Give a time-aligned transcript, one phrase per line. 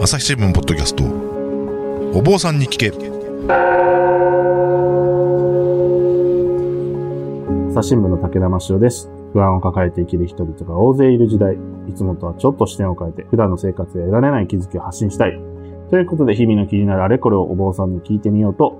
[0.00, 1.02] 朝日新聞ポッドキャスト
[2.16, 2.98] お坊さんに聞け朝
[7.82, 9.10] 日新聞の武田真潮です。
[9.32, 11.56] 不安を抱えて生きる人々が大勢いる時代、
[11.88, 15.32] いつもとはちょっと視点を変えて、普段の生活で得られない気づきを発信したい。
[15.90, 18.78] ということで、日々の気になるあれこれをお坊さんに聞いてみようと、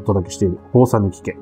[0.00, 1.38] お届けしている、お坊さんに聞け。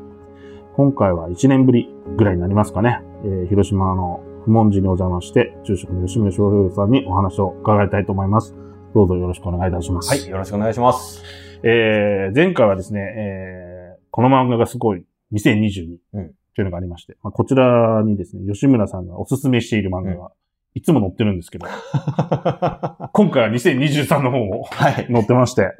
[0.77, 3.03] 今回は1年ぶりぐらいになりますかね。
[3.25, 8.55] えー広島の不問寺にお邪魔して、住職の吉村翔平さんにお話を伺いたいと思います。
[8.97, 10.09] どうぞよろしくお願いいたします。
[10.09, 11.23] はい、よろしくお願いします。
[11.63, 15.05] えー、前回はですね、えー、この漫画がすごい
[15.35, 20.31] 2022うんというのがありまして、まあ、こちらにですね、吉村さんがおすすめしている漫画が
[20.73, 24.67] いつも載ってるんですけど、は 今回は2023の方も
[24.99, 25.13] い。
[25.13, 25.75] 載ってまして、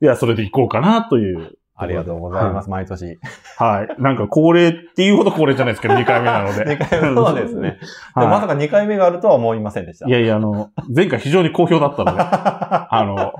[0.00, 1.58] いや、それで行こうかなという。
[1.80, 3.18] ありがとうございます、毎年。
[3.56, 4.02] はい。
[4.02, 6.64] なんか恒例っていうほど恒例じゃないですけど、2回目なので。
[6.76, 7.78] 2回目そうですね。
[8.16, 10.08] ではいまさか2回目があるとは思いませんでした。
[10.08, 13.32] いやいや、あの、前回非常に好評だったので、 あの、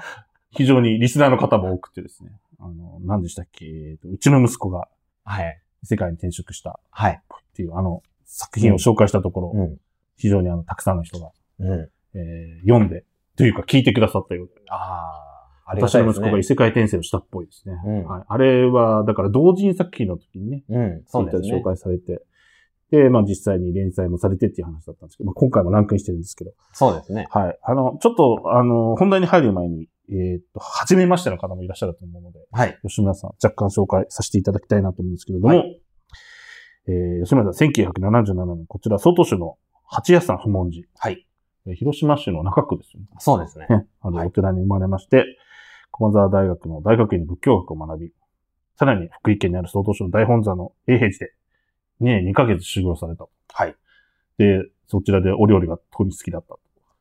[0.52, 2.30] 非常にリスナーの方も多くてですね、
[2.60, 3.66] あの、何でしたっけ、
[4.04, 4.86] うちの息子が
[5.24, 5.60] はい。
[5.82, 7.20] 世界に転職したはい。
[7.20, 9.76] っていうあの作品を紹介したところ、うん。
[10.16, 11.88] 非常にあの、たくさんの人が、うん。
[12.14, 13.04] えー読んで、
[13.36, 15.27] というか聞いてくださったようで、ああ、
[15.68, 16.44] 私の息子が異。
[16.44, 17.74] 世界転生をしたっぽいですね。
[17.84, 21.62] うんはい、あれは、だから同人作品の時にね、うん、そうですね紹。
[21.62, 22.22] 介されて、
[22.90, 27.28] で、まあ実際に連載もされてっていう話だったんですけど、まあ、今回もランクインしてるんですけど、そうですね。
[27.30, 27.58] はい。
[27.62, 32.78] あの、ちょっと、あの、本題に入る前に、えーっと、初めましての方もいらっしゃると思うので、はい。
[32.82, 35.64] 吉村さん、若干紹介させていただきたいなと思うんですけれども、は
[36.86, 40.88] えー吉村さん、1977年、こちら、外州の八谷山不問寺。
[40.98, 41.26] はい。
[41.66, 43.08] えー広島市の中区ですよね。
[43.18, 43.66] そうですね。
[43.68, 45.26] ねあの、はいお寺に生まれまして、
[45.98, 48.12] 駒沢大学の大学院で仏教学を学び、
[48.76, 51.32] さらに福井県にある総統市の大本山の永平寺で
[52.00, 53.26] 2年2ヶ月修行された。
[53.52, 53.74] はい。
[54.38, 56.54] で、そちらでお料理が特に好きだった。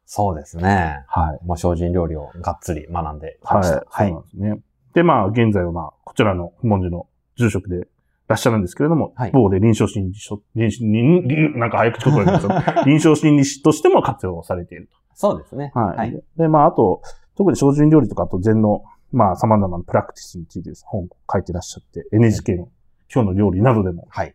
[0.05, 1.03] そうですね。
[1.07, 1.45] はい。
[1.45, 3.57] もう精進料理をがっつり学んできはい。
[3.57, 3.85] ました。
[3.91, 4.59] そうなんですね。
[4.95, 7.81] で、まあ、現在はまあ、こちらの不問寺の住職でい
[8.27, 15.71] らっしゃるんですけれども、はい一方で臨床心理師と、臨臨臨なんか早口言葉になっちゃった 臨床心理師としても活用されているそうですね。
[15.73, 15.79] と。
[15.79, 15.97] はい。
[15.97, 16.11] はい。
[16.11, 17.01] でで、まあ、あと、
[17.37, 22.69] 特に精進料理とか、あと禅の、まあ、様々なプラクティスについてですね本を書いてらっしゃって、NHK の
[23.13, 24.33] 今日の料理などでもはい。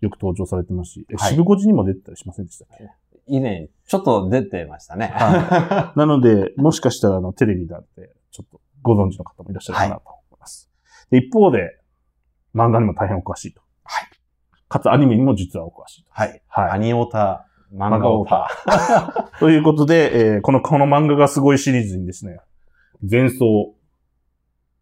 [0.00, 2.90] よく登場されてますし、えはい渋五時にも出てたりしませんでしたっけ、
[3.26, 5.06] 以前、ちょっと出てましたね。
[5.14, 10.70] は なので、もしかしたらあの、テレビだって、ちょっとご存知の方もいらっしゃるかなと思います。
[11.10, 11.78] で一方で、
[12.54, 13.62] 漫画にも大変お詳しいと。
[13.84, 14.08] はい。
[14.68, 16.10] かつアニメにも実はお詳しいと。
[16.12, 16.42] はい。
[16.48, 18.48] はいアニオタ、漫画オタ。
[19.40, 22.38] ということで、えーこの、この漫画がすごいシリーズにですね、
[23.08, 23.74] 前奏、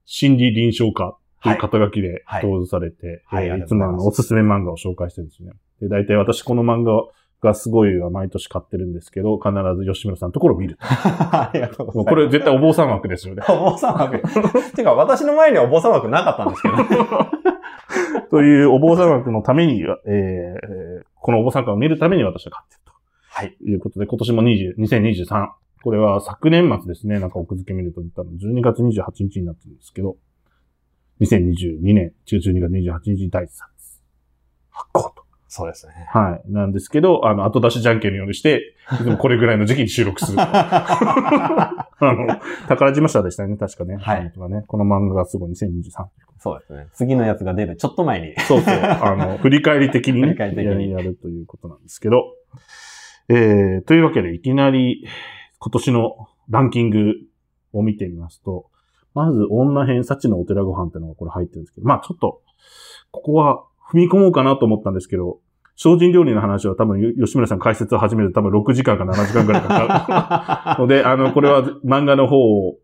[0.05, 5.53] 心理臨床家という肩書きではい登場されて、はいありえーいつもあの、おすすめ漫画を紹介してですね。
[5.81, 6.93] で、大体私この漫画
[7.41, 10.77] がすごいは毎年買ってるんですけど、必ず吉村さんのところを見る。
[10.81, 12.15] ありがとうございます。
[12.15, 13.43] これ絶対お坊さん枠ですよね。
[13.49, 14.23] お坊さん枠。
[14.77, 16.77] てか、私の前にはお坊さん枠なかったんですけど。
[18.31, 22.82] というお坊さん枠のために、えーえーこのお坊さん枠を見るために私は買ってる
[23.35, 23.57] はい。
[23.57, 25.49] ということで、今年も20 2023。
[25.83, 30.17] これは昨年末ですね、なんか奥付け見ると、多分12月28日になってるんですけど、
[31.21, 33.49] 2022年中12月28日に第3
[34.73, 35.23] 発行と。
[35.49, 35.93] そうですね。
[36.09, 36.53] はい。
[36.53, 40.39] なんですけど、あの、後出しじゃんけんのようにして、いつもこれぐらいの時期に収録する。
[40.41, 43.97] あの、宝島社でしたね、確かね。
[43.97, 44.65] はいはね。
[44.67, 46.07] この漫画がすごい2023。
[46.39, 46.89] そうですね。
[46.95, 48.35] 次のやつが出るちょっと前に。
[48.41, 48.75] そうそう。
[48.75, 52.35] あの、振り返り的にね、振り返り的にやるということなんですけど。
[53.29, 55.07] えー、というわけで、いきなり、
[55.59, 57.15] 今年のランキング
[57.73, 58.67] を見てみますと、
[59.15, 62.41] まず、女編、幸のお寺ご飯っていうのがこれ入ってるんですけど、まあちょっと、
[63.11, 65.41] ここは踏み込もうかなと思ったんですけど、
[65.77, 70.83] 精進料理の話は多分、よ吉村さん解説を始めると多分6時間か7時間くらいかかる。
[70.83, 72.79] ので、あの、これは漫画の方を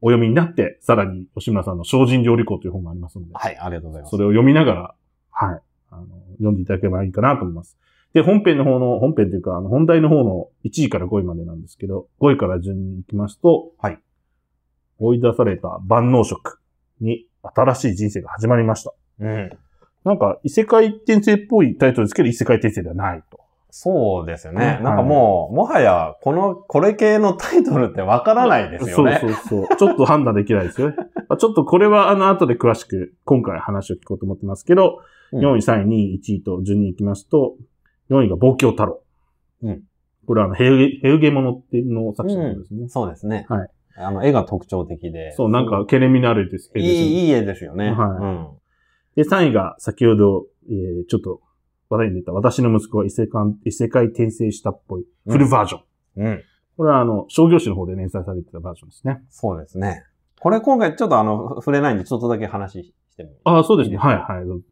[0.00, 4.10] お読みになって、さらに吉村さんの精進料理校という本がありますので、はい、ありがとうございます。
[4.10, 4.94] それを読みながら、
[5.30, 5.60] はい、
[5.90, 6.06] あの、
[6.38, 7.76] 読んでいただければいいかなと思います。
[8.14, 13.98] で、本編の方の、本編というか、あの、本題の方の1位から5位までなんですけど、5位から順に行きますと、はい。
[15.00, 16.60] 追い出された万能色
[17.00, 18.94] に新しい人生が始まりました。
[19.18, 19.50] うん。
[20.04, 23.40] なんか、異世界転生っぽいタイトルですけど、異世界転生ではないと。
[23.70, 24.76] そうですよね。
[24.78, 29.18] うんなんかもう、もはや、この、これ系のタイトルってわからないですよね。
[29.20, 29.76] そうそうそう。
[29.76, 30.96] ちょっと判断できないですよね。
[31.28, 35.00] あちょっとこれはあの後で詳しく今回話を聞こうと思ってますけど、
[35.32, 37.56] うん4位、3位、2位、1位と順に行きますと、
[38.10, 39.02] 4位が望郷太郎。
[39.62, 39.82] うん。
[40.26, 42.88] これはあの、ヘウゲ、ヘウゲモノっていうの作者なんですね。
[42.88, 43.46] そうですね。
[43.48, 43.68] はい。
[43.96, 45.32] あの、絵が特徴的で。
[45.32, 47.90] そう、なんか、ケレミのあるです絵いですよねい、いい絵ですよね。
[47.90, 48.64] はい
[49.16, 51.40] で、3位が先ほど、えー、ちょっと
[51.88, 55.82] 話題に出た私の息子は異世界異世界転生したっぽいフルバージョン。
[56.16, 56.26] うん。
[56.26, 56.42] うん。
[56.76, 59.22] これはあの、商業誌の方で連載されてたバージョンですね。
[59.30, 60.04] そうですね。
[60.40, 63.96] これ今回ちょっとあの、触れないんで、ちょっとだけ話してもいいああ、そうですね。
[63.96, 64.62] はい、はい。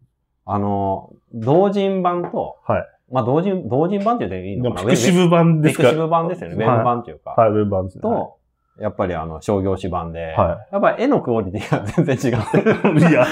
[0.45, 2.87] あの、同人版と、はい。
[3.13, 4.91] まあ、同人、同人版って言っていいのかな？
[4.91, 5.83] ピクシブ版ですか？
[5.83, 6.57] ピクシブ版ですよね。
[6.57, 7.31] ウェブ版っていうか。
[7.37, 8.03] はい、ウェブ版ですね。
[8.03, 8.37] と、
[8.81, 12.99] やっぱりあの、商業誌版で、はやっぱり絵のクオリティが全然違ってる。
[12.99, 13.01] い。
[13.11, 13.27] いや、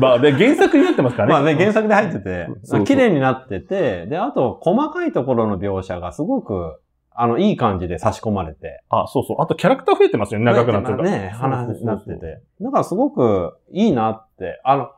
[0.00, 1.32] まあ、で、原作になってますからね。
[1.34, 2.48] まあね、原作で入ってて
[2.86, 6.80] 綺麗になってて、で、あと、細かいところの描写がすごく、
[7.16, 8.82] あの、いい感じで差し込まれて。
[8.88, 9.36] あ、そうそう。
[9.40, 11.10] あと、キャラクター増えてますよね、長くなってるから。
[11.10, 12.40] ね、話になってて。
[12.60, 14.88] だからすごくいいなって、あの、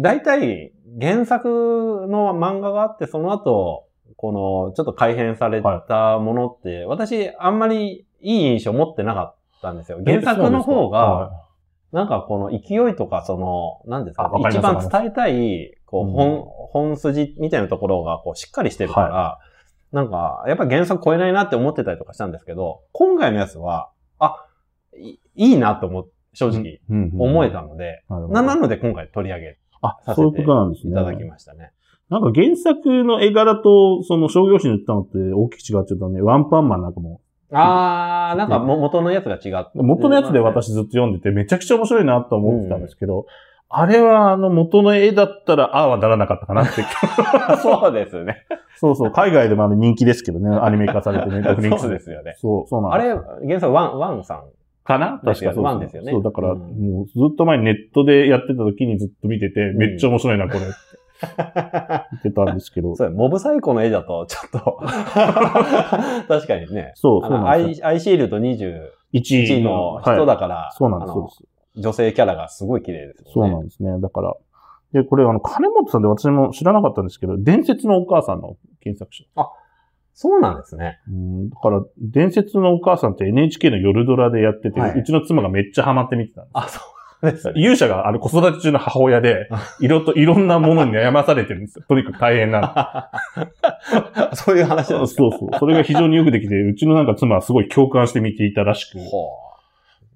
[0.00, 10.00] 大体、原作の漫画があって、その後、この、ちょっと改変されたものって、私、あんまりいい印象持ってなかったんですよ。
[10.04, 11.42] 原作の方が、
[11.92, 12.24] なんか？
[12.26, 16.12] この勢いとか、その、何ですか一番伝えたい、こう、うん。
[16.12, 19.38] 本、本筋みたいなところが、こう、しっかりしてるから、
[19.92, 24.46] なんか、やっぱ原作超えないなって思ってたりとかしたんですけど、今回のやつは、あ、
[24.98, 29.58] いいいなと思っ、正直、思えたので、なので今回取り上げ
[30.06, 30.92] あ、そういうことなんですね。
[30.92, 31.70] いただきましたね。
[32.08, 36.22] なんか原作の絵柄と、その商業誌に売ったのって大きく違っちゃったね。
[36.22, 37.20] ワンパンマンなんかも。
[37.52, 39.70] あー、なんかも元のやつが違って。
[39.74, 43.26] 元のやつで私ずっと読んでてめちゃくちゃ面白いなと思ってたんですけど、
[43.68, 46.84] あれはあの元の絵だったら、ああはならなかったかなって。
[47.62, 48.46] そうですね。
[48.76, 51.42] そうそう、海外でもあの人気ですけどね、アニメ化されてね。
[51.78, 52.34] そうですよね。
[52.36, 54.42] そう、そうなんあですれ、原作ワン、ワンさん。
[54.86, 55.20] かな？
[55.24, 60.60] 確かそうワンですよねそう、だから、うんもうずっと前にネットでやってた時にずっと見てて、めっちゃ面白いな、これ。
[61.16, 61.26] 言
[62.18, 62.94] ってたんですけど。
[62.94, 64.80] そうやモブサイコの絵だと、ちょっと、
[66.28, 66.92] 確かにね。
[66.94, 67.86] そう、そうなんですよ。
[67.86, 71.80] アイアイシールド21 1の人だから、そうなんです、です。
[71.80, 73.48] 女性キャラがすごい綺麗ですそう。
[73.48, 73.98] なんですね。
[74.00, 74.34] だから、
[74.92, 79.24] で、これあの、金本さんで私も知らなかったんですけど、伝説のお母さんの検索者。
[80.18, 80.98] そうなんですね。
[81.08, 86.52] うん、だから、伝説のお母さんって NHK の夜ドラでやってて、はいうちの妻がめっちゃハマって見てたんです。
[86.54, 86.80] あ、そ
[87.22, 87.52] うですね。
[87.60, 89.46] 勇者があの子育て中の母親で、
[89.78, 91.84] いろと、いろんなものに悩まされてるんですよ。
[91.86, 93.10] とにかく大変な
[94.32, 95.06] そういう話なんの。
[95.06, 95.22] ですか？
[95.22, 95.58] そうそう。
[95.58, 98.98] それが非常によくできて、うちのなんか妻はすごい共感して見ていたらしく。
[98.98, 99.28] ほ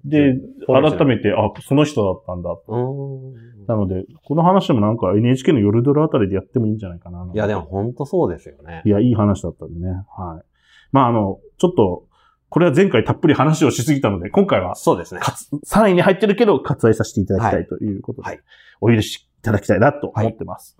[0.03, 2.49] で、う改めて、あ、その人だったんだ。
[2.49, 2.57] う。
[3.67, 7.29] なので、この話もなんか NHK の夜ドラあたりでやってもいいんじゃないかな。
[7.33, 8.89] いや、でも本当そうですよねい。
[8.89, 9.91] や、いい話だったんでね。
[10.15, 10.45] はい。
[10.91, 12.05] まあ、あの、ちょっと、
[12.49, 15.21] これは前回たっぷり話をしすぎたので、今回は、そうですね。
[15.21, 18.39] かつ、3位に入ってるけど、割愛させていただきたいということで、はい
[18.83, 20.75] お許しいただきたいなと思ってます。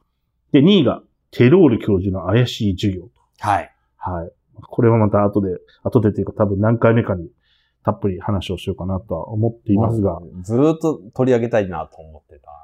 [0.52, 3.10] で、2位が、テロール教授の怪しい授業。
[3.40, 3.72] はい。
[3.96, 4.32] はい。
[4.60, 5.50] これはまた後で、
[5.84, 7.30] 後でというか多分何回目かに、
[7.84, 12.61] たっぷり話をしようかなとは思っていますが、うんずーっと取り上げたいなと思ってた。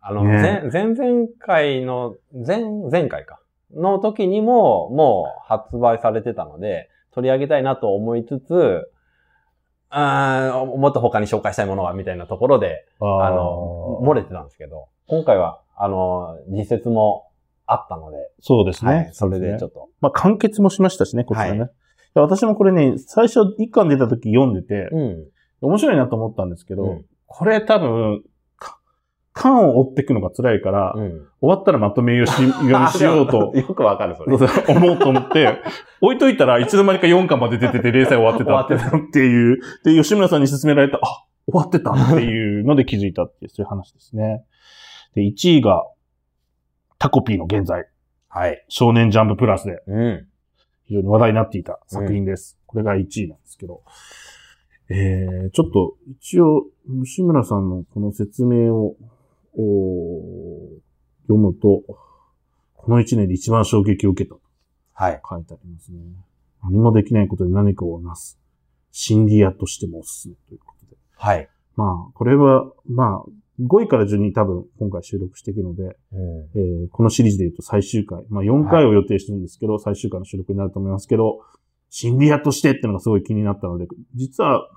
[0.00, 3.40] あの、ね前、前々回の、前、前回か。
[3.74, 8.90] の時にも、もう発売されてたので、取り上げたいなと思いつつ、
[9.92, 17.28] あーもっと他に紹介したいものがみたいなところで、ああの、漏れてたんですけど、今回は、あの、実説も
[17.66, 18.94] あったので、そうですね。
[18.94, 19.80] はい、それでちょっと。
[19.80, 19.88] っと。
[20.00, 21.60] まあ、完結もしましたしね、こちらね。
[21.60, 21.70] はい
[22.14, 25.24] 私もこれね、最初一巻出た時読んでて、うん。
[25.60, 28.24] 面白いなと思ったんですけど、うんこれ多分、
[29.32, 31.10] か巻を追っていくのが辛いから、うん。
[31.40, 34.36] 終わったらまとめようし読みしようと よくわかる、それ。
[34.74, 35.58] 思うと思って、
[36.00, 39.60] 置いといたらいつの間にか4巻まで出てて、連載終わってた終わってっていう。
[39.84, 41.00] で、吉村さんに勧められた、あ、
[41.46, 44.44] 終わってたっていうので気づいたっていう、そういう話ですね。
[45.14, 45.84] で、1位が、
[46.98, 47.86] タコピーの現在、
[48.28, 48.64] はい。
[48.68, 50.26] 少年ジャンププラスでうん。
[50.84, 52.58] 非常に話題になっていた作品です。
[52.66, 53.82] これが1位なんですけど。
[54.90, 56.66] えー、ちょっと、一応、
[57.04, 58.96] 吉村さんのこの説明を、お
[59.54, 61.82] 読むと、
[62.74, 64.40] この1年で一番衝撃を受けたと
[64.94, 65.22] はい。
[65.28, 65.98] 書いてありますね。
[66.62, 68.38] 何もできないことで何かをなす。
[68.90, 70.96] 心理屋としてもおすすめということで。
[71.16, 71.48] はい。
[71.76, 73.30] まあ、これは、まあ、
[73.60, 75.90] 5位から順に多分今回収録していくので、うん。
[76.54, 81.40] えーこのシリーズで言うと最終回、まあ4回を予定してるんですけど、最終回の収録になると思いますけど、
[81.90, 84.68] 心理屋としてっていうのがすごい気になったので、実は、まあ、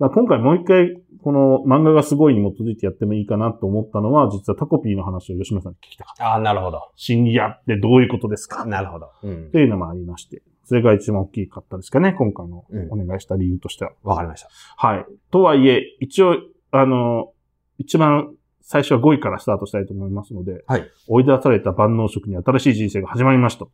[0.00, 6.26] 今回もう一回、この漫画がすごいに基づいてやってもいいかなと思ったのは、実はタコピーの話を吉村さんに聞きたかった。
[6.26, 6.80] ああ、なるほど。
[6.94, 8.64] 心理屋ってどういうことですか？
[8.64, 9.10] なるほど。
[9.24, 9.58] うんと。
[9.58, 13.92] いうのもありまして、それが一番大きかったですかね、今回のうんお願いした理由としては。
[14.04, 14.48] わかりました。
[14.76, 15.06] はい。
[15.32, 16.36] とはいえ、一応、
[16.70, 17.32] あの、
[17.78, 20.88] 一番最初は5位からスタートしたいと思いますので、はい。
[21.08, 23.66] 追い出された万能色に新しい人生が始まりました。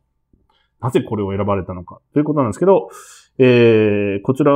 [0.81, 2.89] なぜこれを選ばれたのかということなんですけど、
[3.37, 4.55] えー、こちら、あ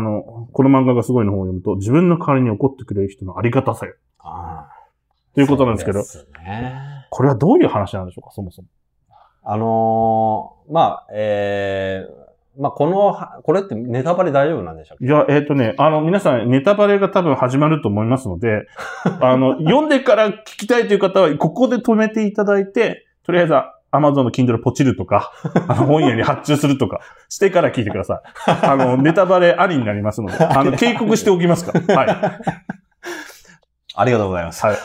[0.00, 3.94] の、この漫画がすごいの方を読むと、自分の代わりに怒ってくれる人のありがたさよ。
[4.18, 4.78] ああ。
[5.34, 6.00] ということなんですけど、
[6.44, 7.06] ね。
[7.10, 8.68] これはどういう話なんでしょうか、そもそも。
[9.44, 18.66] あのーまあ、えー、まあ、このは、これってネタバレ大丈夫なんでしょうかいや、えっ、とね、あの、皆さん、ネタバレが多分始まると思いますので、
[19.22, 23.54] あの、読んでから聞きたいという方は、ここで止めていただいて、とりあえず、
[23.92, 25.32] Amazon の Kindle ポチるとか、
[25.68, 28.50] あの、本屋に発注するとか、してから聞いてください。
[28.66, 31.94] あの、ネタバレありになりますので、あの、警告しておきますから。
[31.96, 32.08] はい。
[33.94, 34.64] ありがとうございます。
[34.64, 34.76] はい。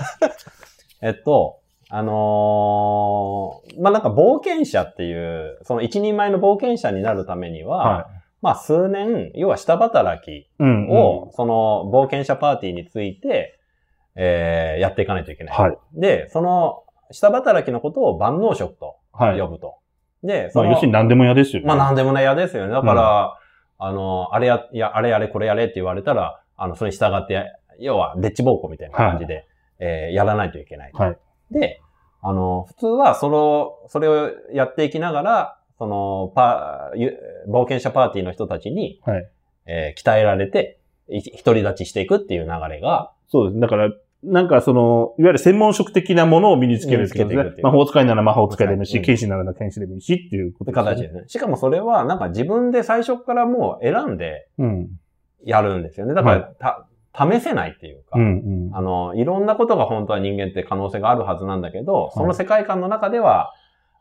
[1.01, 8.07] えっと、あのーまあ、なんか冒険者っていう、その一人前の冒険者になるためには、は
[8.41, 10.49] まあ、数年、要は下働き。
[10.59, 13.59] を、その冒険者パーティーについて、
[14.15, 15.57] えー、やっていかないといけない。
[15.57, 15.77] はい。
[15.93, 19.39] で、その、下働きのことを万能職とはい。
[19.39, 19.75] 呼ぶと。
[20.23, 21.67] で、そまあ、の、要するに何でも嫌ですよね。
[21.67, 22.71] まあなんでもない嫌ですよね。
[22.73, 23.37] だから、
[23.77, 29.47] あの、あれや、いや、あれやれこれやれって言われたら、あの、それに従って、要は、デッチ暴行みたいな感じで、
[29.79, 30.91] えーやらないといけない。
[30.93, 31.17] はい
[31.51, 31.81] で、
[32.21, 37.17] あの、普通は、その、それをやっていきながら、その、パゆ
[37.49, 39.29] 冒険者パーティーの人たちに、はい。
[39.65, 40.79] えー鍛えられて、
[41.09, 43.59] い独り立ちしていくっていう流れが、そうです。
[43.59, 43.89] だから、
[44.23, 47.55] なんかその、いわゆる専門職的なものを身につけるね。
[47.61, 50.83] 魔法使いなら魔法使いでもいいし、うん剣士なら剣士でもいいしっていうことですね。
[50.83, 51.23] 形ですね。
[51.27, 54.89] しかもそれは、なんか自分で最初からもう選んでうん。
[55.45, 56.13] やるんですよね。
[56.13, 56.87] だから、た、
[57.29, 58.75] 試せないっていうか、うんうん。
[58.75, 63.53] あの、いろんなことが本当は人間って可能性があるはずなんだけど、その世界観の中では、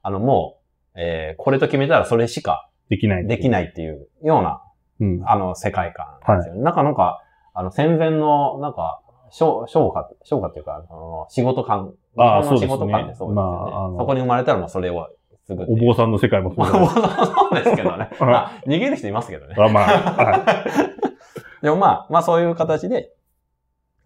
[0.03, 0.59] あの、も
[0.95, 3.27] う、えーこれと決めたらそれしかできない。
[3.27, 4.63] できないっていうような、
[5.01, 5.23] うん。
[5.27, 6.63] あの、世界観ですよね。
[6.63, 7.23] なんか、なんか、
[7.55, 9.02] あの、戦前の、なんか、
[9.33, 13.35] 商商家、商家っていうか、あの仕事感、ああそうですね事感ってそうですよね。
[13.35, 15.09] まああのそこに生まれたらもうそれを
[15.47, 15.77] すぐお。
[15.77, 18.11] 坊さんの世界もそうだね そうですけどね。
[18.21, 19.55] うんまあ、逃げる人いますけどね。
[19.57, 20.65] あまあ、は
[21.63, 23.11] でもまあ、まあそういう形で、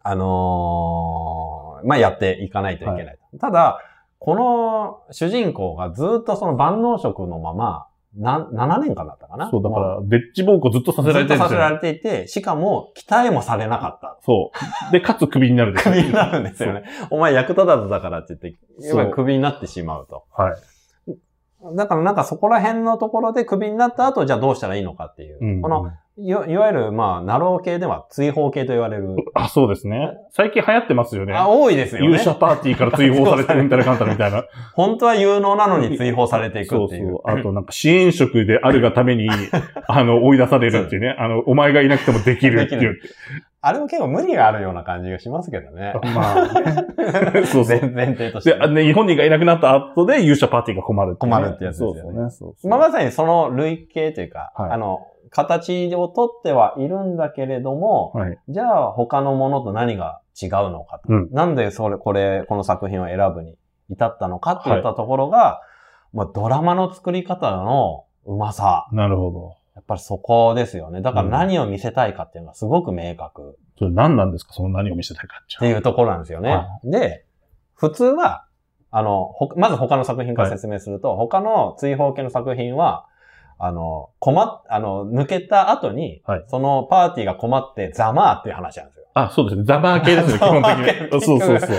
[0.03, 3.19] あのーまあやっていかないといけない。
[3.39, 3.81] ただ、
[4.19, 9.51] この主人公がずっとその万能職のまま、な、7年間だったかな？
[9.51, 11.29] そう、だかもら、デッチ暴行ずっとさせられてる。
[11.29, 14.19] ずっとさせられていて、しかも、鍛えもされなかった。
[14.25, 14.51] そ
[14.89, 14.93] う。
[14.93, 16.85] で、かつ首になるでしょクビになるんですよね。
[17.11, 20.25] お前役立たずだからって言って、やっぱりクビになってしまうと。
[20.37, 20.55] はい。
[21.77, 25.39] だからなんかそこら辺のところでクビになった後、じゃあどうしたらいいのかっていう。
[25.41, 25.63] うん。
[25.63, 29.17] この、いわゆる、まあ、ナロー系では追放系と言われる。
[29.35, 30.13] あ、そうですね。
[30.31, 31.35] 最近流行ってますよね。
[31.35, 32.07] あ、多いですよね。
[32.07, 34.45] 勇者パーティーから追放されてるみたいなカンタみたいな。
[34.75, 37.09] 本当は有能なのに追放されていくっていう。
[37.09, 37.39] そうそう。
[37.39, 39.29] あとなんか支援職であるがために、
[39.89, 41.15] あの、追い出されるっていうね。
[41.19, 42.97] あの、お前がいなくてもできるっていう。
[43.61, 45.93] あれも結構無理があるような感じがしますけどね。
[46.15, 47.81] まあね、 そうそう。
[47.81, 52.31] 前前提としてで、あね日本人がいなくなった後で勇者パーティーが困るっていうね困るってやつですよねそうそうね。
[52.31, 58.39] そうそうまあ、まさにその類型というか、はいあの、形をとってはいるんだけれども、はい。
[58.49, 61.13] じゃあ他のものと何が違うのかと。
[61.13, 63.57] うんなんでそれ、これ、この作品を選ぶに
[63.91, 65.61] 至ったのかっていったところが、
[66.13, 68.87] まあ、ドラマの作り方のうまさ。
[68.93, 69.57] なるほど。
[69.75, 71.03] やっぱりそこですよね。
[71.03, 74.55] だから何を見せたいかっていうのがすごく明確それ何なんですか？
[74.55, 76.51] その何を見せたいかっっていうところなんですよね。
[76.51, 77.27] はで、
[77.75, 78.47] 普通は、
[78.91, 83.05] あの、ほまず他の作品から説明すると、他の追放系の作品は、
[83.59, 89.07] あの、困っ、あの、抜けた後に、はいそのパーティーが困ってざまーっていう話なんですよ。
[89.15, 89.65] あ、そうですね。
[89.65, 91.21] ザバー系ですね、 基本的に。
[91.23, 91.71] そうそうそう。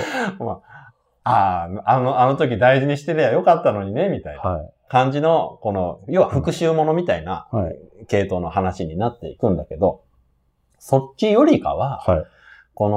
[0.43, 0.91] まあ、
[1.23, 4.69] ああ、あの、あの時大事にしてりゃよかったのにね、みたいなはい。
[4.89, 7.75] 感じの、この、要は復讐ものみたいなはい。
[8.07, 10.01] 系統の話になっていくんだけど、
[10.79, 12.23] そっちよりかは、はい。
[12.73, 12.89] こ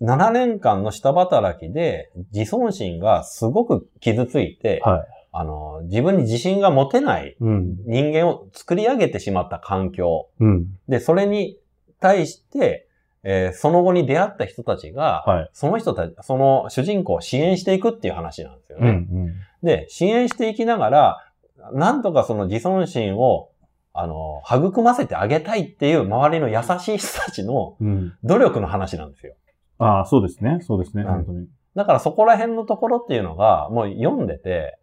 [0.00, 5.15] の7年間の下働きで自尊心がすごく傷ついて、はい。
[5.38, 7.76] あの、自分に自信が持てないうん。
[7.84, 10.28] 人間を作り上げてしまった環境。
[10.40, 10.66] うん。
[10.88, 11.58] で、それに
[12.00, 12.88] 対して、
[13.22, 15.50] えーその後に出会った人たちが、はい。
[15.52, 18.88] その人たち、その主人公を支援していくっていう話なんですよね。
[18.88, 18.96] うん。
[18.96, 19.34] うん。
[19.62, 21.32] で、支援していきながら、
[21.72, 23.50] なんとかその自尊心を、
[23.92, 28.14] あの、育ませてあげたいっていう周りの優しい人たちのうん。
[28.24, 29.34] 努力の話なんですよ。
[29.78, 30.60] ああ、そうですね。
[30.62, 31.02] そうですね。
[31.02, 31.46] うん本当に。
[31.74, 34.78] だからそこら辺のところっていうのが、もう読んでて、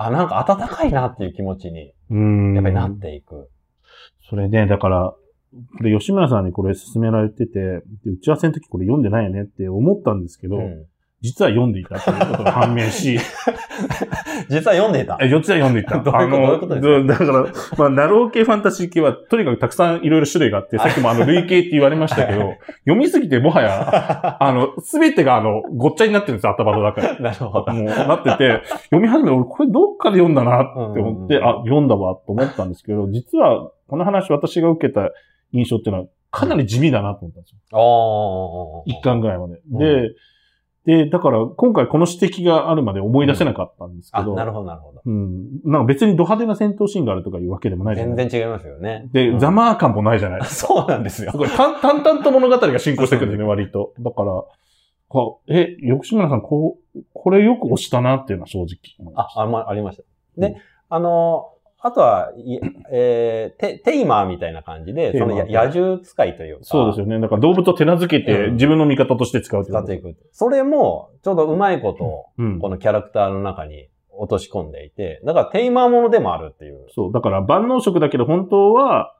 [0.00, 2.54] あ、なんか温かいなっていう気持ちに、うん。
[2.54, 3.50] やっぱりなっていく。
[4.28, 5.14] それね、だから、
[5.76, 10.86] これ吉村さんにこれ勧められてて、で打ち合わせの時これ読んでないよねって思ったんですけど、うん
[11.20, 13.18] 実は読んでいたっていうことが判明し、
[14.48, 15.18] 実は読んでいた。
[15.20, 15.98] え、実は読んでいた。
[16.02, 16.80] どういうこと？
[16.80, 17.26] どういうことですか？
[17.26, 22.54] どだから、まあ、ナロー系ファンタジー系は、とにかくたくさんいろいろ種類があって、 さっきもあの、類型って言われましたけど、
[22.86, 27.22] 読みすぎてもはや、あの、すべてがあの、ごっちゃになってるんですよ、頭の中で。
[27.22, 27.72] なるほど。
[27.72, 35.10] もう、なってて、読み始めて、俺これどっかで読んだなって思って、あ、読んだわと思ったんですけど、実は、この話私が受けた
[35.52, 37.78] 印象っていうのは、かなり地味だなと思ったんですよ。
[37.78, 38.90] おー。
[38.90, 39.54] 一巻ぐらいまで。
[39.72, 40.10] うんで、
[40.86, 45.02] で、だから今回この指摘があるまで思い出せなかったんですけあ、ど、なるほど、なるほど。
[45.04, 45.60] うん。
[45.64, 49.08] なんか別にド派手な戦闘シーンがあるとかいうわけでもないじゃない全然違いますよね。
[49.12, 50.68] で、うんザマー感もないじゃないですか。
[50.74, 51.36] そうなんですよす。
[51.36, 53.92] ごい淡淡々と物語が進行していくんですね、割と。
[54.00, 54.44] だから、
[55.08, 59.12] こうえ、吉村さん、こう、これよく押したなっていうのは正直。
[59.14, 60.02] ああまありました。
[60.38, 60.56] で、うん
[60.90, 62.58] あの、あとは、い
[62.90, 67.20] えーテ、テイマーみたいな感じで、その野獣使いというか、そうですよね。
[67.20, 70.16] だから動物を手なずけてうん自分の味方として使うってい使っていく。
[70.32, 72.26] それも、ちょうどうまいことを、
[72.60, 72.68] こ。
[72.68, 76.86] のキャラクターの中に落とし込んでいて、だからテイマーものでもあるっていう。
[76.94, 77.12] そう。
[77.12, 79.14] だから万能色だけど本当は、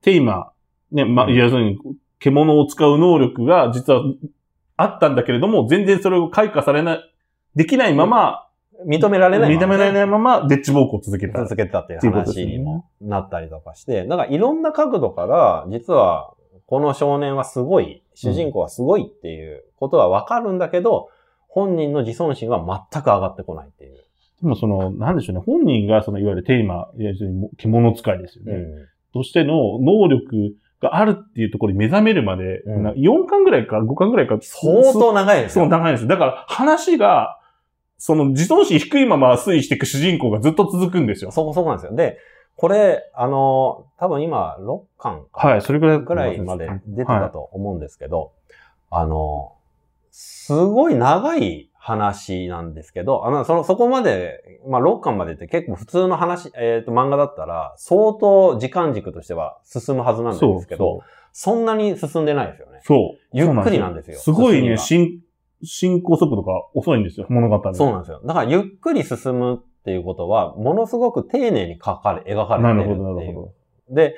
[0.00, 1.78] テイマー、ね、ま、うん要するに、
[2.20, 4.02] 獣を使う能力が実は
[4.76, 7.14] あったんだけれども、全然それを開花されない、
[7.54, 8.47] できないまま、
[8.86, 11.42] 認められないままね、認められないまま、デッチ暴行を続けた。
[11.42, 16.34] 続けてたっていう話にもなったりとかして、だからいろんな角度から、実は、
[16.66, 21.08] この少年はすごい、主人公はすごいっていうことはわかるんだけど、
[21.48, 23.96] 本人の自尊心は全く上がってこないっていう。
[24.42, 25.42] でもその、なんでしょうね。
[25.44, 28.52] 本人がその、いわゆるテーマ、要するに獣使いですよね。
[28.52, 35.70] うんとしての能力があるっていうところに目覚めるまで、うんな4巻ぐらいか5巻ぐらいか、相当長いですそう、よ。
[35.70, 36.06] 長いんです。
[36.06, 37.37] だから話が、
[37.98, 41.32] その自尊心低いまま推移していく主人公がずっと続くんですよ。
[41.32, 41.94] そこそこなんですよ。
[41.94, 42.18] で、
[42.56, 46.00] これ、あの、多分今、6巻はい、それぐらい。
[46.00, 48.32] ぐらいまで出てたと思うんですけど、
[48.90, 49.52] あの、
[50.10, 61.02] すごい長い話なんですけど、あの、その、そこまで、まあ、6巻までって結構普通の話、えっ、と、漫画だったら、相当時間軸としては進むはずなんですけど、
[61.32, 62.80] そんなに進んでないですよね。
[62.82, 63.18] そう。
[63.32, 65.20] ゆっくりなんですよすごいね、進
[65.62, 67.74] 進、進行速度が遅いんですよ、物語が。
[67.74, 68.20] そうなんですよ。
[68.24, 73.02] だから、ゆっくり進むっていうことは、ものすごく丁寧に描かれ、描かれてるっていう。
[73.02, 73.54] なるほど、なるほ
[73.90, 74.16] で、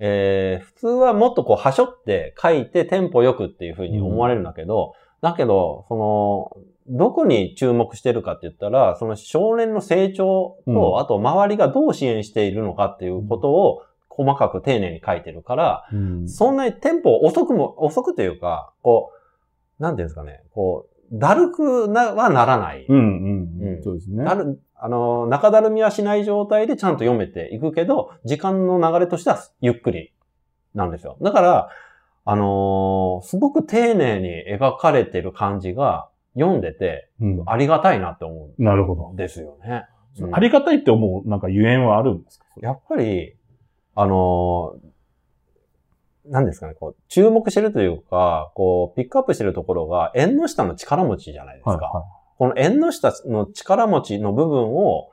[0.00, 6.56] えー普通はもっとこう、はしょって書いてテンポよくっていうふうに思われるんだけど、だけど、その、
[6.88, 15.98] どこに注目してるかって言ったら、その少年の成長と、うんあと周りがどう支援しているのかっていうことを細かく丁寧に書いてるから、ど。
[15.98, 19.17] うんそんなにテンポ遅くも、遅くというか、こう、
[19.78, 22.84] なんていうんですかね、こう、だるくな、はならない。
[22.88, 23.82] うん、うん、ううんん。
[23.82, 24.24] そうですね。
[24.24, 30.12] だる、あの、中だるみはしない状態でちゃんと読めていくけど、時間の流れとしてはゆっくり
[30.74, 31.16] なんですよ。
[31.22, 31.68] だから、
[32.24, 37.42] あのーすごく丁寧に描かれてる感じが読んでてうん。
[37.46, 39.16] ありがたいなって思なるほどうん。
[39.16, 39.86] ですよね。
[40.20, 42.44] うんありがたいって思う、なんかゆえんはあるんですか？
[42.60, 43.34] やっぱり、
[43.94, 44.87] あのー
[46.30, 51.70] 何ですかね、こう、注目してるというか、こう、ピックアップしてるところが、縁の下の力持ちじゃないですか。
[51.70, 52.04] はい、は
[52.38, 55.10] この縁の下の力持ちの部分を、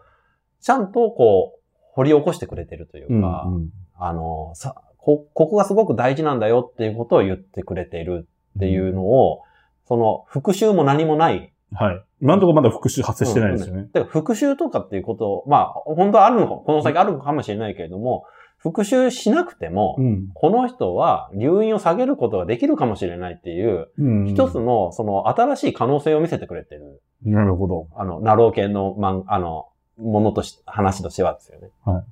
[0.61, 1.59] ちゃんとこう、
[1.93, 3.03] 掘り起こしてくれてるといい。
[3.05, 9.43] うか、うんうんあの、さ、こ、ここがすごく大事なんだよっていうことを言ってくれているっていうのを、
[9.87, 11.53] その、復習も何もない。
[11.73, 12.03] はい。
[12.21, 13.83] 今のところまだ復習発生してないですよね。
[13.93, 18.25] だから復習とかっていうことを、まあ、本当はあるのか、この先あるのかもしれないけれども、
[18.65, 20.29] 復習しなくても、うん。
[20.33, 24.25] この人は留飲を下げることができるかもしれないっていう、うん。
[24.25, 26.99] 一つの、その、新しい可能性を見せてくれてる。
[27.23, 27.87] なるほど。
[27.95, 29.67] あの、ナロー系の、まん、あの、
[29.99, 31.69] ものとし、話としてはですよね。。
[31.83, 32.03] はい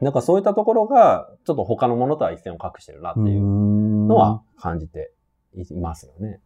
[0.00, 5.12] なんかそういったところが、ちょっと他のものとは一線を画してるなっていうののは感じて
[5.54, 6.40] いますよね。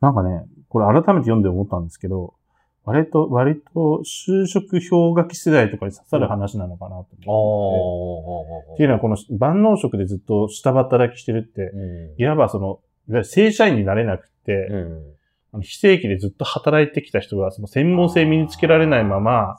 [0.00, 2.32] なんかね、これ改めて読んで思ったんですけど、
[2.86, 12.22] 割と、割と就職氷河期世代とかに刺さる話なのかなと思ってっていうのはこの万能職でずっと下働きしてるって、うん。
[12.22, 14.68] いわばその、いわゆる正社員になれなくて、
[15.62, 19.56] 非正規でずっと働いてきた人がその専門性身につけられないまま、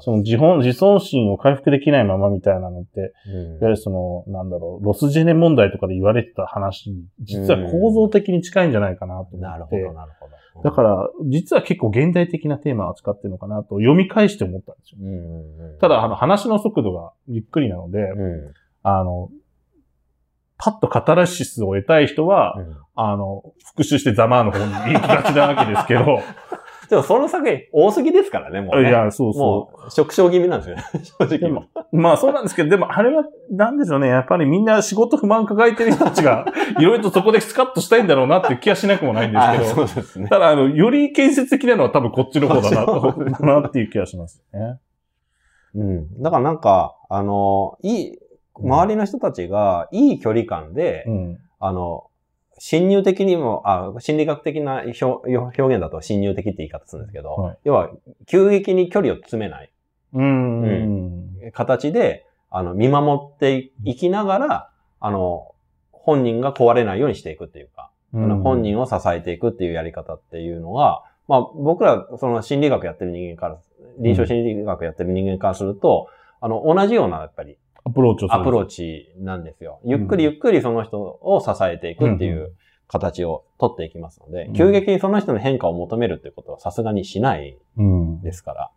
[0.00, 3.32] その自本、自尊心を回復できないままみたいなのって、うん。
[3.32, 10.62] いわゆるその、なんだろう、ロスジェネ問題とかで言われてた話に、実は構造的に近いんじゃないかなと思って、なるほど、なるほど。
[10.62, 14.98] だから、実は結構現代的なテーマを扱ってるのかなと読み返して思ったんですよ。
[15.00, 18.52] うんうんうん、ただ、あの、話の速度がゆっくりなので、うん、
[18.82, 19.30] あの、
[20.58, 22.76] パッとカタラシスを得たい人は、うん。
[22.94, 26.20] あの、復習してザマーの方に行きがちなわけですけど、
[26.92, 28.90] でもその作品多すぎですからね、もう、ね。
[28.90, 30.84] いや、そうそもう、縮小気味なんですよね。
[31.18, 31.68] 正直。
[31.90, 34.08] まあそうなんですけど、でもあれは、なんでしょうね。
[34.08, 36.44] やっぱりみんな仕事不満抱えてる人たちが、
[36.78, 40.28] いろいろとそこでスカッとしたいんだろうなっていう気はしなくもないんですあけど、そうですね。
[40.28, 44.78] ただ、あの、より建設的なのは多分こっちの方だな、だなっていう気がしますね。
[45.74, 46.22] うん。
[46.22, 48.18] だからなんか、あの、いい、
[48.60, 51.38] 周りの人たちがいい距離感で、うん。
[51.58, 52.04] あの、
[52.64, 57.58] 侵入的にも、あ、心理学的な表表現だと侵入的って言い方するんですけど、はい。
[57.64, 57.90] 要は、
[58.26, 59.72] 急激に距離を詰めない。
[60.12, 61.38] うん。
[61.44, 64.70] う形で、あの、見守っていきながら、
[65.00, 65.56] あの、
[65.90, 73.58] 本人が壊れないようにしていくっていうか、あの本人を支えていくっていうやり方っていうのが、まあ僕ら、その心理学やってる人間から、
[73.98, 76.06] 臨床心理学やってる人間からすると、
[76.40, 78.40] あの、同じような、やっぱり、アプローチをする。
[78.40, 79.80] アプローチなんですよ。
[79.84, 82.52] ゆっくりゆっくりその人を支えていくっていう
[82.88, 88.20] 形を取っていきますので、うん急激にその人の変化を求めるっていうことはさすがにしないうん。
[88.22, 88.70] ですから。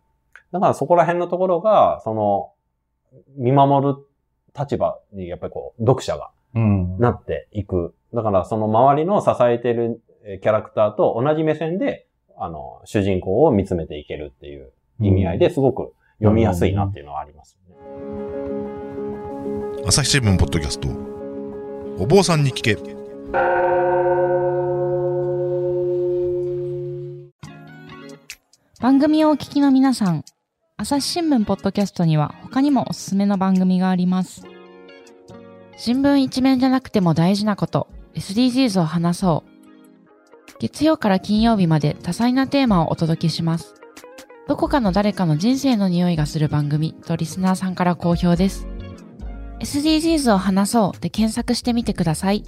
[0.52, 2.52] だからそこら辺のところが、その、
[3.36, 3.94] 見守る
[4.58, 6.98] 立場にやっぱりこう、読者がうん。
[6.98, 7.94] なっていく。
[8.14, 12.06] だからその周りの支えてるえーキャラクターと同じ目線で、
[12.38, 18.25] あの、主人公を見つめていけるっていう意味合いですごく読みやすいなっていうのはありますよね。
[19.88, 20.88] 朝日新聞ポッドキャスト
[22.02, 22.74] お坊さんに聞け
[28.80, 30.24] 番組をお聞きの皆さん、
[30.76, 34.42] 朝日新聞ポッドキャストには他にもおすすめの番組があります。
[35.76, 40.52] 新聞一面じゃなくても大事なこと、SDGs を話そう。
[40.58, 43.74] 月曜から金曜日まで多彩なテーマをお届けします。
[44.48, 48.66] どこかの誰かの人生の匂いがする番組とリスナーさんから好評です。
[49.60, 52.44] SDGs を話そうで検索してみてください。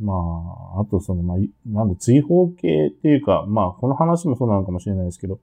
[0.00, 5.40] まあ、あとその、まあ、いなんだ、追放系っていうか、まあ、この話もそうなのかもしれないですけど、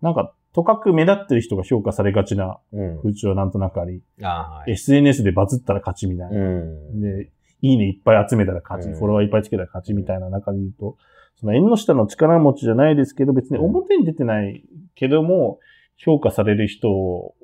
[0.00, 2.96] なんか、とかく目立ってる人が評価されがちなうん。
[2.98, 4.72] 風潮はなんとなくあり、あーはい。
[4.72, 6.38] SNS でバズったら勝ちみたいな。
[6.38, 7.00] うん。
[7.00, 10.96] で、いいねいっぱい集めたら勝ち、うんフォロワーいっぱいつけたら勝ちみたいな中で言うと、
[11.34, 15.58] その縁の下の力持ちじゃないですけど、別に表に出てないけども、
[15.96, 17.43] 評価される人を、う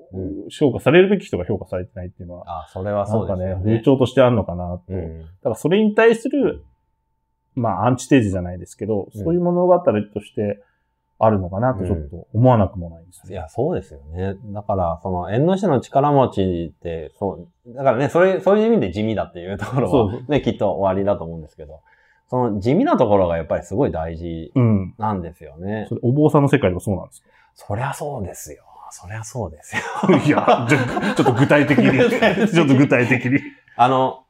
[0.50, 3.62] 評価されるべき人が評価されてないっていうのは、あ、それはそうですよね。
[3.62, 4.82] 風潮としてあるのかなと。
[4.88, 5.20] うん。
[5.20, 6.64] だからそれに対する、
[7.54, 10.62] まあ、アンチテージじゃないですけど、うんそういう物語として
[11.18, 13.34] あるのかなとちょっと思わなくもないですね。
[13.34, 14.36] いや、そうですよね。
[14.54, 21.80] だから、その、縁の下の力持ちって、そう、だからね、それ、そういう意味で地味だっていうところは、ね、きっと終わりだと思うんですけど、
[22.30, 24.94] その地味なところがやっぱりすごい大事うん。
[24.98, 25.96] なんですよねそ。
[25.96, 27.22] れ、お坊さんの世界でもそうなんです
[27.54, 28.64] そりゃそうですよ。
[28.92, 29.82] そりゃそうですよ。
[29.82, 30.66] か いや、
[31.16, 31.90] ちょっと具体的に。
[32.48, 33.38] ちょっと具体的に。
[33.76, 34.24] あの、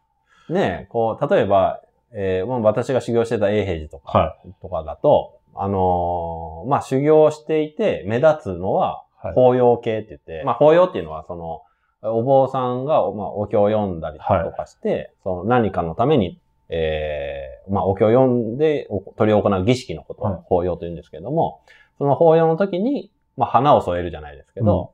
[0.49, 1.81] ね、こう、例えば、
[2.12, 11.61] えーもう私が修行してた永平寺とか、はとかだと、あのーまあ、修行していて目立つのは、はい法要系って言って、まあ、法要っていうのは、その、
[12.03, 21.61] お坊さんが、まあ、お経を読んだりとかして、その何かのために、えーまあ、お経を読んでお執り行う儀式のことはいを法要と言うんですけども、
[21.99, 24.93] その法要の時に、まあ、花を添えるじゃないですけど、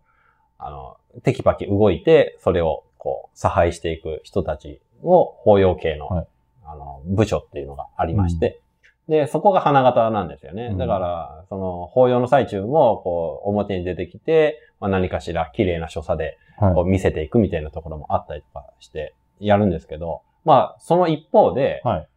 [0.58, 6.26] あの、テキパキ動いて、それを、こう、差配していく人たちを法要系の、はい。
[6.64, 8.60] あの、部署っていうのがありまして、
[9.08, 10.70] で、そこが花形なんですよね。
[10.72, 10.78] うん。
[10.78, 16.74] だから、その、法要の最中も、こう、表に出てきて、まあ、何かしら綺麗な所作で、はい。
[16.74, 22.08] こう、見せていくみたいなところもあったりとかして、やるんですけど、まあ、その一方で、はい。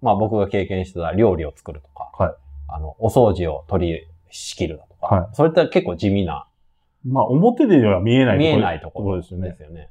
[0.00, 2.34] まあ、僕が経験してた料理を作るとか、はい。
[2.68, 6.46] あの、お掃除を取り仕切るはいそれって結構地味な、
[7.06, 9.56] まあ、表では見えない見えないところですよねで。
[9.56, 9.90] すよね。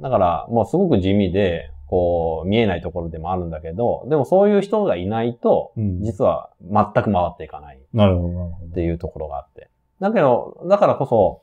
[0.00, 6.02] だから、もうすごく地味で、こう、見えないところでもあるんだけど、でもそういう人がいないと、うん。
[6.02, 8.74] 実は全く回っていかないっなるほど、なるほど。
[8.74, 9.68] ていうところがあって。
[10.00, 11.42] だけど、だからこそ、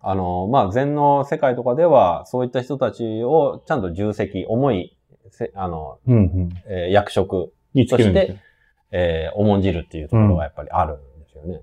[0.00, 4.96] あの、まあ、禅の世界とかでは、そういった人たちをちゃんと重責、重い、
[5.30, 6.48] せあの、うん、うん。
[6.66, 8.42] えー役職、につけるんですね
[8.90, 11.60] えー重んじるっていうところがやっぱりあるんですよね。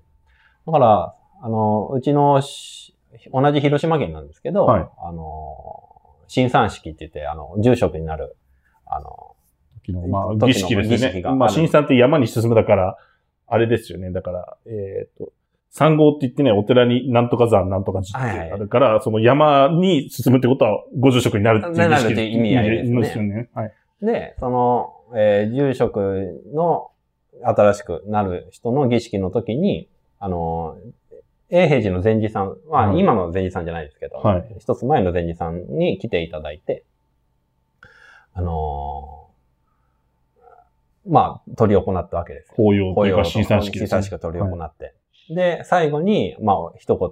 [0.66, 2.94] だから、あの、うちのし、
[3.32, 5.88] 同じ広島県なんですけど、はいあの、
[6.28, 8.36] 新山式って言って、あの、住職になる、
[8.84, 9.36] あの、
[9.86, 11.22] 時の、まあ、儀式ですよね。
[11.36, 12.96] まあ、新さんって山に進むだから、
[13.46, 14.10] あれですよね。
[14.10, 15.32] だから、えっ、と、
[15.70, 23.48] 三号って言ってね、お寺になんとか山、なんとか寺ってあるから、その山に進むってことは、ご住職になるっていう儀式なるっていう意味合いですねですよね。
[23.54, 23.72] はい。
[24.02, 26.90] で、その、えー住職の
[27.42, 29.88] 新しくなる人の儀式の時に、
[30.26, 30.76] あの、
[31.50, 36.84] 永平寺の禅師さん、まあ、はい今の禅師さんじゃないですけど、はい一つ前の禅師さんに来ていただいて、
[38.34, 42.54] あのーまあ、取り行ったわけですよ。
[42.56, 44.94] 法要というか、新三式ですね新三式を取り行って。
[45.30, 47.10] で、最後に、まあ、一言、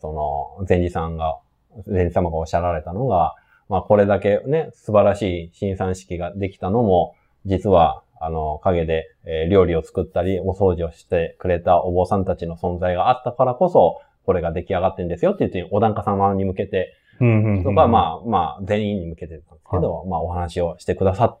[0.00, 1.40] その、禅師さんが、
[1.88, 3.34] 禅師様がおっしゃられたのが、
[3.68, 16.94] まあ、これだけね、素晴らしい新三式ができたのも、実は、あの、陰で、えー料理を作ったり、お掃除をしてくれたお坊さんたちの存在があったからこそ、これが出来上がってんですよって言って、お檀家様に向けて、
[17.62, 21.38] とか、まあ、まあ、全員に向けてたんですけど、まあ、お話をしてくださっ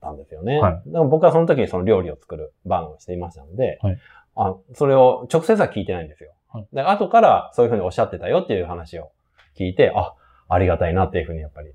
[0.00, 0.58] たんですよね。
[0.58, 0.72] はい。
[0.72, 3.98] だから僕はその時にその料理を作る番をしていましたので、はい。
[4.36, 6.32] あそれを直接は聞いてないんですよ。
[6.48, 6.68] はい。
[6.72, 9.10] で後からそういうふうにおっしゃってたよっていう話を
[9.58, 10.14] 聞いて、あ、
[10.48, 11.72] ありがたいなっていうふうにやっぱり、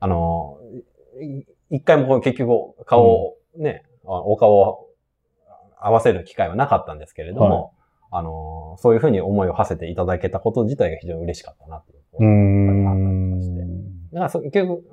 [0.00, 0.58] あの、
[1.20, 4.88] い一回も結局顔をね、あお顔を
[5.78, 7.74] 合わせる機会はなかったんですけれども、
[8.10, 12.00] あの、そういうふうに思いを馳せていただけたこと自体が非常に嬉しかったなっていう。
[12.20, 13.34] うーん。
[14.12, 14.84] だからそ結局、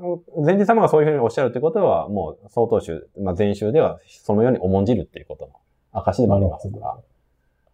[0.43, 5.53] 前人様がそういうふうにおっしゃるということは、もう、総統集、まあ、前集ではそのように重んじるっていうことの
[5.91, 6.97] 証でもありますから、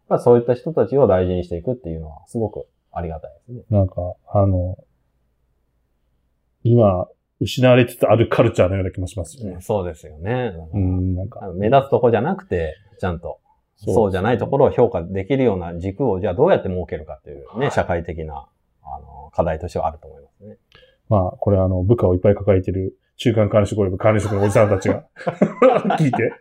[0.09, 3.63] まあ、そういった人たちを大事にしていくっていうのは、すごくありがたいですね。
[3.69, 3.95] なんか、
[4.27, 4.77] あの、
[6.63, 7.07] 今、
[7.39, 9.61] 失われつつあるカルチャーのような気もしますよね。
[9.61, 10.53] そうですよね。
[10.73, 13.39] うん、なんか、目立つとこじゃなくて、ちゃんと、
[13.75, 18.47] そうじゃないところを評価できるような軸を、じゃあどうやって設けるかっていうね、社会的な、
[18.83, 20.57] あの、課題としてはあると思いますね。
[21.09, 25.05] まあ、これあの、部下をいっぱい抱えてる中間管理職及び管理職のおじさんたちが
[25.99, 26.31] 聞いて、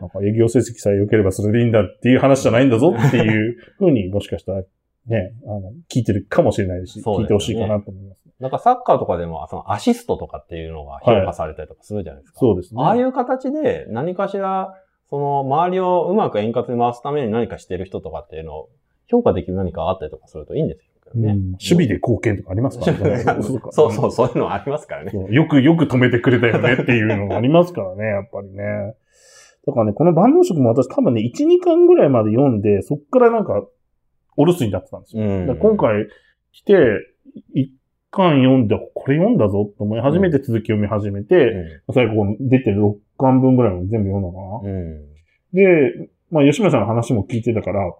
[0.00, 4.62] なんか営業成績さえ良ければそれでいいんだっていう話じゃないんだぞっていうふうにもしかしたら
[5.06, 8.19] ね、あの、聞いてるかもしれないし、ね聞いてほしいかなと思います。
[8.40, 12.38] なんかサッカーとかでも、そのアシストとかっていうのが評価されたりとかするじゃないですか。
[12.40, 12.82] そうですね。
[12.82, 14.74] ああいう形で何かしら、
[15.10, 18.68] その周りをうまく円滑に回すために何かしてる人とかっていうのを
[19.08, 21.32] 評価できる何かあったりとかするといいんですよね。
[21.32, 23.24] うん守備で貢献とかありますからね。
[23.70, 25.12] そうそう、そういうのありますからね。
[25.30, 28.94] よくよく止めてくれたよねっていうのがありますからね、 やっぱりね。
[29.66, 33.66] だからね、この万能色も私多分ね、1、2巻ぐらいまで読んで、そっからなんか、
[34.36, 35.24] お留守になってたんですよ。
[35.24, 36.06] うん今回
[36.52, 36.74] 来て、
[37.54, 37.68] 1
[38.10, 44.70] 巻読んで、これ読んだぞと思い始めて続き読み始めて、最後出てる6巻分ぐらいも全部読んだかな。
[45.52, 47.92] で、まあ吉村さんの話も聞いてたから、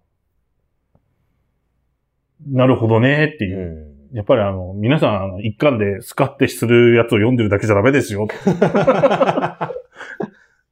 [2.46, 3.96] なるほどねっていう。
[4.12, 8.25] うやっぱりあの、皆さん、あの一巻でスカってするやつを読んでるだけじゃダメですよ。
[8.25, 8.29] ん。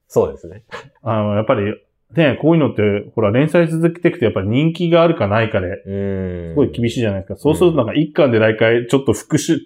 [0.07, 0.63] そうですね。
[1.03, 1.73] あの、やっぱり、
[2.15, 6.49] ね、こういうのって、ほら、連載続けていくと、やっぱり人気があるかないかで、うん。
[6.53, 7.35] すごい厳しいじゃないですか。
[7.37, 9.59] そうするとなんか一巻で大体ちょっと復習、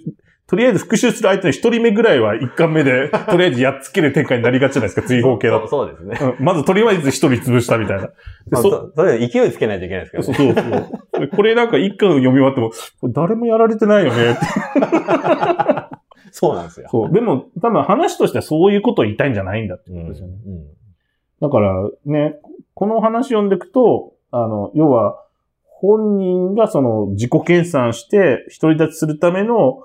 [0.46, 5.68] とりあえず復習する相手の一人目ぐらいは一巻目で、 とりあえずやっつける展開になりがちじゃないですか、追放系だと。
[5.70, 6.36] そうそうですね。
[6.38, 8.08] うんまずとりあえず一人潰したみたいな。
[8.08, 8.10] で
[8.52, 10.54] まあ、そそそれで勢いつけないといけないですけどそうね。
[10.54, 11.28] そうそうで。
[11.28, 12.72] これなんか一巻読み終わっても、
[13.14, 14.40] 誰もやられてないよねって。
[16.32, 16.88] そうなんですよ。
[16.90, 17.14] そう。
[17.14, 20.02] でも、多分話としてはそういうことを言いたいんじゃないんだってうん。
[20.02, 20.34] ことですよね。
[20.46, 20.83] うん
[21.44, 21.74] だから
[22.06, 22.40] ね、
[22.74, 25.22] この話読んでいくと、あの、要は、
[25.66, 29.84] 本人がその自己研鑽して独り立ちするための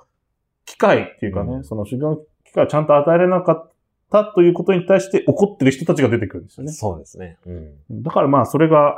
[0.64, 3.72] 機会っていうかね、うんその修行の機会をちゃんと与えられなかっ
[4.12, 6.72] たということに対して怒ってる人たちが出てくるんですよね。
[6.72, 7.38] そうですね。
[7.44, 7.52] う
[7.92, 8.02] ん。
[8.04, 8.96] だからまあ、それが、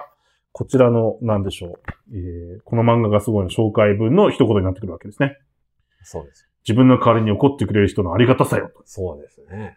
[0.52, 1.80] こちらの、なんでしょう、
[2.12, 5.38] えーこの漫画がすごいの紹介文の一言になってくるわけですね。
[6.02, 6.46] そうです。
[6.68, 8.70] 自分の代わりに怒ってくれる人のありがたさよ。
[8.84, 9.76] そうですね。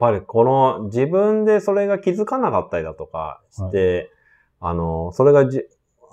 [0.00, 4.10] やっぱりこの自分でそれが気づかなかったりだとかして、
[4.60, 5.62] あの、それがじ、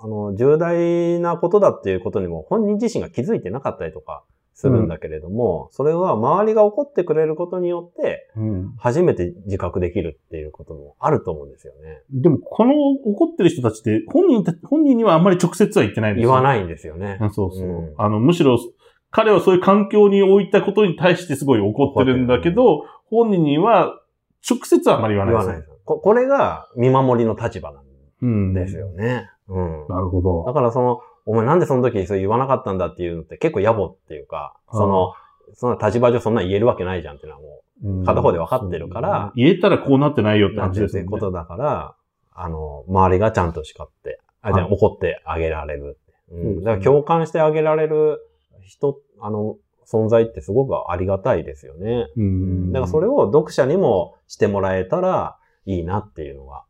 [0.00, 8.74] あの、重大なことだっていうことにも本人自身が気づいてなかったりとかするんだけれども、それは周りが怒ってくれることによって、うん。
[8.76, 12.02] 初めて自覚できるっていうこともあると思うんですよね。
[12.10, 16.30] でも、この怒ってる人たちって、本人た、本人にはあんまり直接は言ってないんですよ。
[16.30, 17.18] 言わないんですよね。
[17.20, 17.66] あそうそう。
[17.66, 18.58] うんあの、むしろ、
[19.10, 24.00] 彼はそういう環境に置いたことに対してすごい怒ってるんだけど、本人には
[24.48, 25.80] 直接はあまり言わないです言わないです。
[25.84, 27.82] ここれが見守りの立場なん
[28.22, 28.54] うん。
[28.54, 29.30] ですよね。
[29.48, 29.86] うん。
[29.88, 30.44] なるほど。
[30.46, 35.12] だからその、お前なんでその時それ言わなかったんだっていうのって結構野暮っていうか、その、
[35.54, 41.08] その立場上そんな言えるわけないじゃんっていうのはもうん片方で分かってるから言えたらこうなってないよって話ですよね。
[41.08, 41.94] ことだから、
[42.32, 46.34] あの、周りがちゃんと叱って、あ、じゃあはい怒ってあげられるって。
[46.34, 46.64] うん。
[46.64, 48.20] だから共感してあげられる
[48.62, 49.56] 人、あの、
[49.90, 52.06] 存在ってすごくありがたいですよね。
[52.16, 52.72] うん。
[52.72, 56.64] だからそれを読者にもしてもらえたらいいなっていうのが。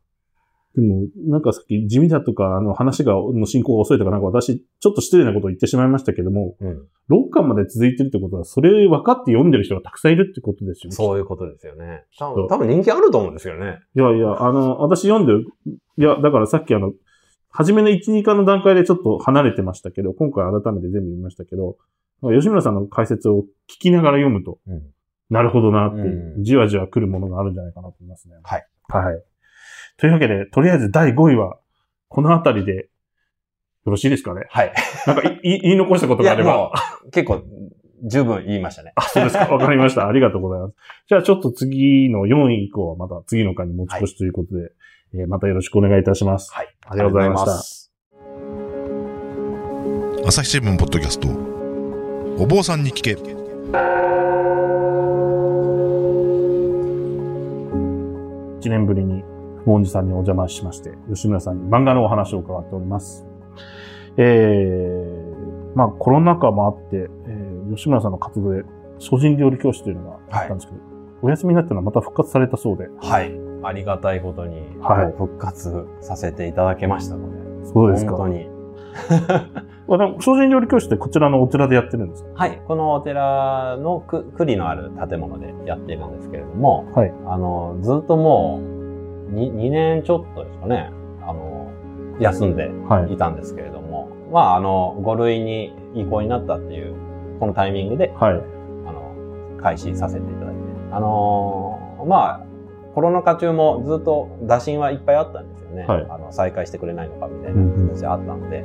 [0.75, 6.87] でも、なんかさっき地味だとか、あの話が、の進行が遅いとか、なんか私、ちょっと失礼なことを言ってしまいましたけども、うん。
[7.11, 10.95] 6巻まで続いてるってことは、それ分かって読んでる人がたくさんいるってことですよね。
[10.95, 12.05] そういうことですよね。
[12.17, 13.79] 多分多分人気あると思うんですよね。
[13.95, 15.45] いやいや、あの、私読んでる、
[15.97, 16.93] いや、だからさっきあの、
[17.49, 21.77] 初めの1、2巻の段階でちょっと離れてましたけど、今回改めて全部読みましたけど、
[22.31, 24.81] 吉村さんの解説を聞きながら読むと、うん。
[25.29, 26.01] なるほどなって
[26.39, 28.35] じわじわ来るものがあるんじゃないかなと思いますね。
[28.43, 28.67] はい。
[28.89, 29.23] はい。
[29.97, 31.57] というわけで、とりあえず第5位は、
[32.07, 34.41] このあたりで、よろしいですかね？
[34.49, 34.73] はい。
[35.07, 36.57] なんかいい言い残したことがあれば。
[36.57, 36.71] も
[37.05, 37.43] う、結構、
[38.05, 38.91] 十分言いましたね。
[38.95, 39.45] あ、そうですか。
[39.45, 40.07] わかりました。
[40.07, 40.75] ありがとうございます。
[41.07, 44.71] じゃあちょっと次の4位以降はまた次の回に持ち越しということで、
[45.15, 46.53] えーまたよろしくお願いいたします。
[46.53, 46.75] はい。
[46.85, 47.51] ありがとうございました。
[47.59, 47.93] す。
[50.25, 51.52] 朝日新聞ポッドキャスト
[52.39, 53.33] お坊さんに聞け1
[58.69, 59.23] 年ぶりに、
[59.63, 63.25] 不問寺さんにお邪魔しまして、吉村さんに漫画のお話を伺っております。
[64.17, 68.63] えー、まあコロナ禍もあって、えー吉村さんの活動で、
[68.99, 70.79] 精進料理教室というのがあったんですけど、
[71.21, 73.33] お休みになったのはまた復活されたそうで、はい。
[73.63, 77.65] ありがたいことに、はい復活させていただけましたので。
[77.67, 78.11] そうですか。
[78.11, 78.49] 本当に。
[79.87, 82.29] ま あでも精進料理教室ってこちらのお寺でやってるんですか？
[82.35, 82.61] はい。
[82.67, 87.13] このお寺のく栗のある建物でやっているんですけれども、はい。
[87.25, 88.59] あの、ずっとも
[89.31, 91.67] う2、2年ちょっとですかね、あの、
[92.19, 93.13] 休んではい。
[93.13, 96.93] いたんですけれども、まあ、あの、5類に移行になったっていう、
[97.39, 98.33] このタイミングで、はい。
[98.33, 100.61] あの、開始させていただいて。
[100.91, 102.39] あのーまあ、
[102.93, 105.85] コロナ禍中もずっと打診はいっぱいあったんでね。
[105.85, 108.63] はいあの再開してくれないのかみたいうんうんな話あったので、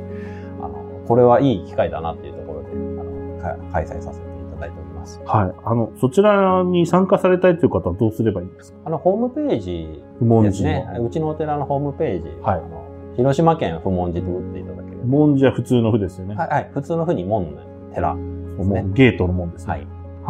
[0.61, 5.21] あの、これはいい機会だなっていうところで、あの、か開催させていただいております。
[5.25, 5.53] はい。
[5.63, 8.79] あの、そちらに参加されたいという方はどうすればいいんですか？
[8.85, 10.01] あの、ホームページ
[10.43, 10.63] です。
[10.63, 15.01] ねうちのお寺のホームページ、はいあの広島県不問寺と打っていただければ。
[15.03, 16.35] 不問寺は普通の符ですよね。
[16.35, 16.71] はい、はい。
[16.73, 17.61] 普通のふうに門の
[17.93, 18.85] 寺ですね。
[18.93, 19.73] ゲートのもんですね。
[19.73, 19.87] はい。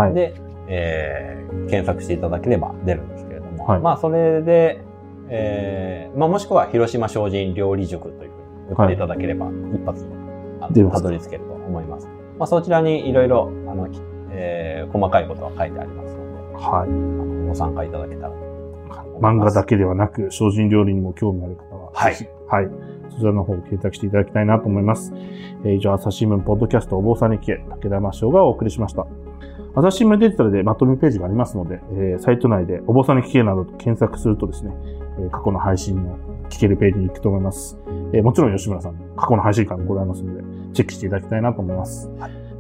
[0.08, 0.14] はい。
[0.14, 0.34] で、
[0.68, 1.40] えー
[1.70, 4.82] 検索していただければ出るんですけれども、はいまあそれで、
[5.30, 10.10] えーまあもしくは広島精進料理塾というふうに打っていただければ、一発で
[10.62, 12.08] あの出ますたどり着けると思います。
[12.38, 16.90] まあそちらにいろいろ、あの、きえー細かいことは書いてありますので、はい。
[16.90, 18.34] あのご参加いただけたら
[19.22, 19.38] 漫。
[19.38, 22.14] 画だけではなく、精進料理にも興味ある方は、はい
[22.48, 22.70] はい。
[23.12, 25.14] そちらの方を検索していただきたいなと思います。
[25.64, 29.06] えー以上、朝日新聞ポッドキャストお坊さんに聞け、武田真翔がお送りしました。
[29.76, 34.74] 朝日新聞デジタルでまとめページがありますので、えーサイト内でお坊さんに聞けなどと検索するとですね、
[35.20, 36.18] えー過去の配信の
[36.50, 37.78] 聞けるページに行くと思います。
[38.14, 42.10] えーもちろん吉村さんの過去の配信会もございますので、チェックしていただきたいなと思います。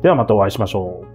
[0.02, 1.09] ではまたお会いしましょう。